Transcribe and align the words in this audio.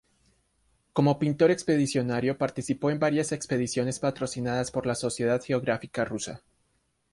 Como 0.93 1.19
pintor 1.19 1.51
expedicionario 1.51 2.35
participó 2.39 2.89
en 2.89 2.97
varias 2.97 3.31
expediciones 3.31 3.99
patrocinadas 3.99 4.71
por 4.71 4.87
la 4.87 4.95
Sociedad 4.95 5.43
Geográfica 5.43 6.05
Rusa. 6.05 6.41